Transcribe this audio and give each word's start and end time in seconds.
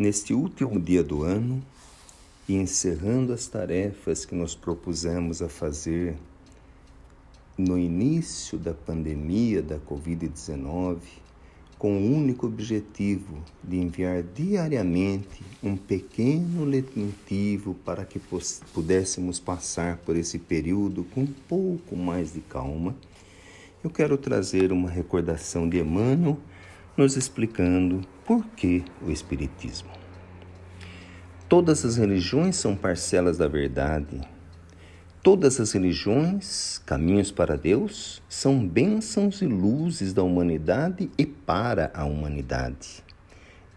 Neste 0.00 0.32
último 0.32 0.80
dia 0.80 1.04
do 1.04 1.24
ano 1.24 1.62
e 2.48 2.54
encerrando 2.54 3.34
as 3.34 3.46
tarefas 3.46 4.24
que 4.24 4.34
nos 4.34 4.54
propusemos 4.54 5.42
a 5.42 5.48
fazer 5.50 6.16
no 7.58 7.78
início 7.78 8.56
da 8.56 8.72
pandemia 8.72 9.60
da 9.60 9.78
Covid-19, 9.78 11.00
com 11.78 11.98
o 11.98 12.16
único 12.16 12.46
objetivo 12.46 13.44
de 13.62 13.76
enviar 13.76 14.22
diariamente 14.22 15.42
um 15.62 15.76
pequeno 15.76 16.64
letentivo 16.64 17.74
para 17.84 18.06
que 18.06 18.18
pudéssemos 18.72 19.38
passar 19.38 19.98
por 19.98 20.16
esse 20.16 20.38
período 20.38 21.04
com 21.14 21.24
um 21.24 21.34
pouco 21.46 21.94
mais 21.94 22.32
de 22.32 22.40
calma, 22.40 22.96
eu 23.84 23.90
quero 23.90 24.16
trazer 24.16 24.72
uma 24.72 24.88
recordação 24.88 25.68
de 25.68 25.78
Emmanuel 25.78 26.38
nos 27.00 27.16
explicando 27.16 28.02
por 28.26 28.44
que 28.48 28.84
o 29.00 29.10
Espiritismo. 29.10 29.88
Todas 31.48 31.82
as 31.82 31.96
religiões 31.96 32.56
são 32.56 32.76
parcelas 32.76 33.38
da 33.38 33.48
verdade. 33.48 34.20
Todas 35.22 35.58
as 35.58 35.72
religiões, 35.72 36.76
caminhos 36.84 37.30
para 37.30 37.56
Deus, 37.56 38.22
são 38.28 38.68
bênçãos 38.68 39.40
e 39.40 39.46
luzes 39.46 40.12
da 40.12 40.22
humanidade 40.22 41.10
e 41.16 41.24
para 41.24 41.90
a 41.94 42.04
humanidade. 42.04 43.02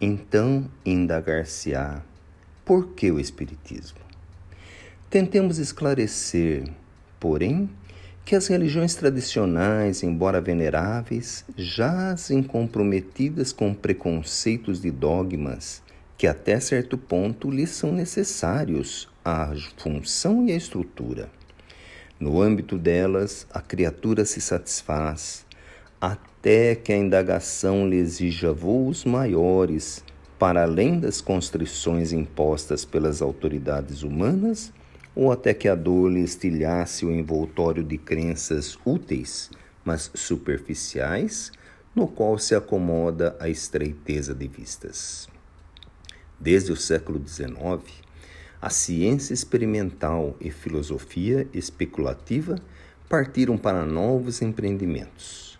Então, 0.00 0.68
indagar-se-á 0.84 2.02
por 2.64 2.88
que 2.88 3.12
o 3.12 3.20
Espiritismo? 3.20 4.00
Tentemos 5.08 5.58
esclarecer, 5.58 6.68
porém, 7.20 7.70
que 8.24 8.36
as 8.36 8.46
religiões 8.46 8.94
tradicionais, 8.94 10.02
embora 10.02 10.40
veneráveis, 10.40 11.44
jazem 11.56 12.42
comprometidas 12.42 13.52
com 13.52 13.74
preconceitos 13.74 14.80
de 14.80 14.90
dogmas 14.90 15.82
que 16.22 16.26
até 16.28 16.60
certo 16.60 16.96
ponto 16.96 17.50
lhes 17.50 17.70
são 17.70 17.90
necessários 17.90 19.08
à 19.24 19.52
função 19.76 20.46
e 20.46 20.52
à 20.52 20.54
estrutura. 20.54 21.28
No 22.20 22.40
âmbito 22.40 22.78
delas, 22.78 23.44
a 23.52 23.60
criatura 23.60 24.24
se 24.24 24.40
satisfaz 24.40 25.44
até 26.00 26.76
que 26.76 26.92
a 26.92 26.96
indagação 26.96 27.88
lhe 27.88 27.96
exija 27.96 28.52
voos 28.52 29.04
maiores 29.04 30.04
para 30.38 30.62
além 30.62 31.00
das 31.00 31.20
constrições 31.20 32.12
impostas 32.12 32.84
pelas 32.84 33.20
autoridades 33.20 34.04
humanas 34.04 34.72
ou 35.14 35.30
até 35.30 35.52
que 35.52 35.68
a 35.68 35.74
dor 35.74 36.10
lhe 36.10 36.22
estilhasse 36.22 37.04
o 37.04 37.12
envoltório 37.12 37.84
de 37.84 37.98
crenças 37.98 38.78
úteis, 38.84 39.50
mas 39.84 40.10
superficiais, 40.14 41.52
no 41.94 42.08
qual 42.08 42.38
se 42.38 42.54
acomoda 42.54 43.36
a 43.38 43.48
estreiteza 43.48 44.34
de 44.34 44.48
vistas. 44.48 45.28
Desde 46.40 46.72
o 46.72 46.76
século 46.76 47.22
XIX, 47.24 47.56
a 48.60 48.70
ciência 48.70 49.34
experimental 49.34 50.36
e 50.40 50.50
filosofia 50.50 51.46
especulativa 51.52 52.56
partiram 53.08 53.58
para 53.58 53.84
novos 53.84 54.40
empreendimentos, 54.40 55.58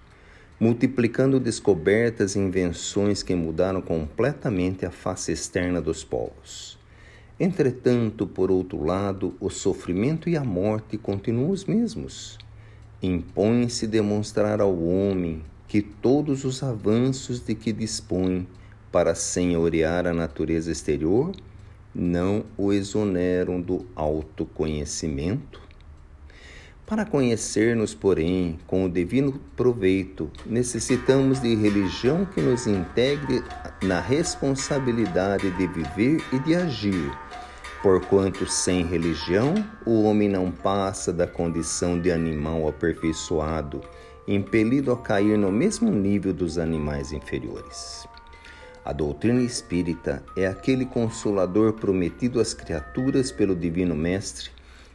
multiplicando 0.58 1.38
descobertas 1.38 2.34
e 2.34 2.38
invenções 2.38 3.22
que 3.22 3.34
mudaram 3.34 3.82
completamente 3.82 4.86
a 4.86 4.90
face 4.90 5.32
externa 5.32 5.82
dos 5.82 6.02
povos 6.02 6.81
Entretanto, 7.40 8.26
por 8.26 8.50
outro 8.50 8.84
lado, 8.84 9.34
o 9.40 9.48
sofrimento 9.48 10.28
e 10.28 10.36
a 10.36 10.44
morte 10.44 10.98
continuam 10.98 11.50
os 11.50 11.64
mesmos. 11.64 12.38
Impõe-se 13.02 13.86
demonstrar 13.86 14.60
ao 14.60 14.80
homem 14.82 15.42
que 15.66 15.80
todos 15.80 16.44
os 16.44 16.62
avanços 16.62 17.40
de 17.40 17.54
que 17.54 17.72
dispõe 17.72 18.46
para 18.92 19.14
senhorear 19.14 20.06
a 20.06 20.12
natureza 20.12 20.70
exterior 20.70 21.34
não 21.94 22.44
o 22.56 22.72
exoneram 22.72 23.60
do 23.60 23.86
autoconhecimento 23.96 25.60
para 26.92 27.06
conhecer-nos, 27.06 27.94
porém, 27.94 28.58
com 28.66 28.84
o 28.84 28.90
divino 28.90 29.40
proveito, 29.56 30.30
necessitamos 30.44 31.40
de 31.40 31.54
religião 31.54 32.26
que 32.26 32.38
nos 32.38 32.66
integre 32.66 33.42
na 33.82 33.98
responsabilidade 33.98 35.50
de 35.52 35.66
viver 35.68 36.22
e 36.30 36.38
de 36.40 36.54
agir. 36.54 37.10
Porquanto 37.82 38.46
sem 38.46 38.84
religião, 38.84 39.54
o 39.86 40.02
homem 40.02 40.28
não 40.28 40.50
passa 40.50 41.10
da 41.14 41.26
condição 41.26 41.98
de 41.98 42.12
animal 42.12 42.68
aperfeiçoado, 42.68 43.80
impelido 44.28 44.92
a 44.92 44.96
cair 44.98 45.38
no 45.38 45.50
mesmo 45.50 45.90
nível 45.90 46.34
dos 46.34 46.58
animais 46.58 47.10
inferiores. 47.10 48.06
A 48.84 48.92
doutrina 48.92 49.40
espírita 49.40 50.22
é 50.36 50.46
aquele 50.46 50.84
consolador 50.84 51.72
prometido 51.72 52.38
às 52.38 52.52
criaturas 52.52 53.32
pelo 53.32 53.56
Divino 53.56 53.94
Mestre 53.94 54.50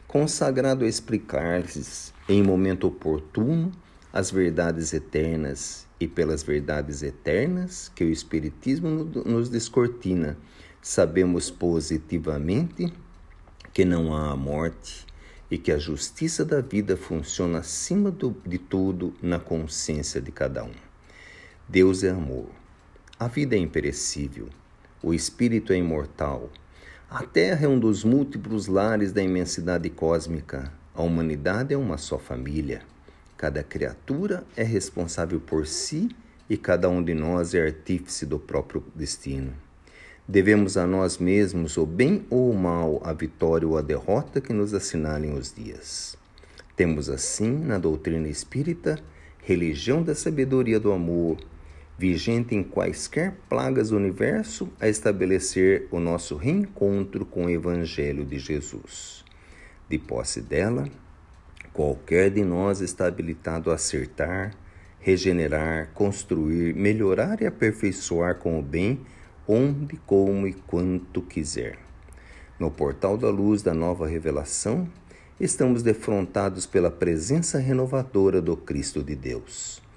consagrado 0.08 0.86
a 0.86 0.88
explicar-lhes 0.88 2.14
em 2.26 2.42
momento 2.42 2.86
oportuno 2.86 3.70
as 4.10 4.30
verdades 4.30 4.94
eternas 4.94 5.86
e 6.00 6.08
pelas 6.08 6.42
verdades 6.42 7.02
eternas 7.02 7.92
que 7.94 8.02
o 8.04 8.10
Espiritismo 8.10 9.04
nos 9.26 9.50
descortina, 9.50 10.36
sabemos 10.80 11.50
positivamente 11.50 12.90
que 13.72 13.84
não 13.84 14.16
há 14.16 14.30
a 14.30 14.36
morte 14.36 15.06
e 15.50 15.58
que 15.58 15.70
a 15.70 15.78
justiça 15.78 16.44
da 16.44 16.62
vida 16.62 16.96
funciona 16.96 17.58
acima 17.58 18.10
do, 18.10 18.34
de 18.46 18.58
tudo 18.58 19.14
na 19.22 19.38
consciência 19.38 20.20
de 20.20 20.32
cada 20.32 20.64
um. 20.64 20.72
Deus 21.68 22.02
é 22.02 22.10
amor. 22.10 22.46
A 23.20 23.28
vida 23.28 23.56
é 23.56 23.58
imperecível. 23.58 24.48
O 25.02 25.12
espírito 25.12 25.72
é 25.72 25.76
imortal. 25.76 26.50
A 27.10 27.22
Terra 27.22 27.64
é 27.64 27.68
um 27.68 27.78
dos 27.78 28.04
múltiplos 28.04 28.66
lares 28.66 29.12
da 29.12 29.22
imensidade 29.22 29.88
cósmica. 29.88 30.70
A 30.94 31.00
humanidade 31.00 31.72
é 31.72 31.76
uma 31.76 31.96
só 31.96 32.18
família. 32.18 32.82
Cada 33.34 33.62
criatura 33.62 34.44
é 34.54 34.62
responsável 34.62 35.40
por 35.40 35.66
si 35.66 36.10
e 36.50 36.56
cada 36.58 36.86
um 36.90 37.02
de 37.02 37.14
nós 37.14 37.54
é 37.54 37.62
artífice 37.62 38.26
do 38.26 38.38
próprio 38.38 38.84
destino. 38.94 39.54
Devemos 40.28 40.76
a 40.76 40.86
nós 40.86 41.16
mesmos 41.16 41.78
o 41.78 41.86
bem 41.86 42.26
ou 42.28 42.50
o 42.50 42.54
mal, 42.54 43.00
a 43.02 43.14
vitória 43.14 43.66
ou 43.66 43.78
a 43.78 43.82
derrota 43.82 44.38
que 44.38 44.52
nos 44.52 44.74
assinalem 44.74 45.32
os 45.32 45.54
dias. 45.54 46.14
Temos 46.76 47.08
assim, 47.08 47.50
na 47.50 47.78
doutrina 47.78 48.28
espírita, 48.28 48.98
religião 49.42 50.02
da 50.02 50.14
sabedoria 50.14 50.78
do 50.78 50.92
amor, 50.92 51.38
vigente 51.98 52.54
em 52.54 52.62
quaisquer 52.62 53.34
plagas 53.48 53.90
do 53.90 53.96
universo, 53.96 54.68
a 54.80 54.88
estabelecer 54.88 55.88
o 55.90 55.98
nosso 55.98 56.36
reencontro 56.36 57.26
com 57.26 57.46
o 57.46 57.50
Evangelho 57.50 58.24
de 58.24 58.38
Jesus. 58.38 59.24
De 59.88 59.98
posse 59.98 60.40
dela, 60.40 60.88
qualquer 61.72 62.30
de 62.30 62.44
nós 62.44 62.80
está 62.80 63.06
habilitado 63.06 63.72
a 63.72 63.74
acertar, 63.74 64.54
regenerar, 65.00 65.90
construir, 65.92 66.72
melhorar 66.72 67.42
e 67.42 67.46
aperfeiçoar 67.46 68.36
com 68.36 68.60
o 68.60 68.62
bem, 68.62 69.00
onde, 69.46 69.96
como 70.06 70.46
e 70.46 70.52
quanto 70.52 71.20
quiser. 71.22 71.78
No 72.60 72.70
portal 72.70 73.16
da 73.16 73.28
luz 73.28 73.60
da 73.60 73.74
nova 73.74 74.06
revelação, 74.06 74.88
estamos 75.40 75.82
defrontados 75.82 76.64
pela 76.64 76.92
presença 76.92 77.58
renovadora 77.58 78.40
do 78.40 78.56
Cristo 78.56 79.02
de 79.02 79.16
Deus. 79.16 79.87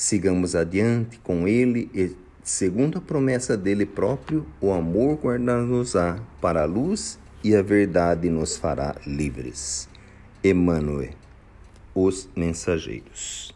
Sigamos 0.00 0.56
adiante 0.56 1.18
com 1.18 1.46
Ele 1.46 1.90
e, 1.92 2.16
segundo 2.42 2.96
a 2.96 3.00
promessa 3.02 3.54
dele 3.54 3.84
próprio, 3.84 4.46
o 4.58 4.72
amor 4.72 5.18
guardar-nos-á 5.18 6.18
para 6.40 6.62
a 6.62 6.64
luz 6.64 7.18
e 7.44 7.54
a 7.54 7.60
verdade 7.60 8.30
nos 8.30 8.56
fará 8.56 8.96
livres. 9.06 9.90
Emmanuel, 10.42 11.10
os 11.94 12.30
mensageiros. 12.34 13.54